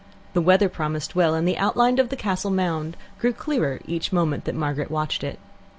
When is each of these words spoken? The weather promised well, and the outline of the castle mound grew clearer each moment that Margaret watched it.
The 0.33 0.41
weather 0.41 0.67
promised 0.67 1.15
well, 1.15 1.35
and 1.35 1.47
the 1.47 1.59
outline 1.59 1.99
of 1.99 2.09
the 2.09 2.15
castle 2.15 2.49
mound 2.49 2.97
grew 3.19 3.33
clearer 3.33 3.79
each 3.85 4.11
moment 4.11 4.45
that 4.45 4.55
Margaret 4.55 4.89
watched 4.89 5.23
it. 5.23 5.37